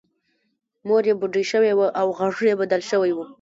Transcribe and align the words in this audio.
مور 0.87 1.03
یې 1.09 1.13
بوډۍ 1.19 1.43
شوې 1.51 1.73
وه 1.77 1.87
او 1.99 2.07
غږ 2.17 2.35
یې 2.49 2.55
بدل 2.61 2.81
شوی 2.89 3.11
و 3.13 3.19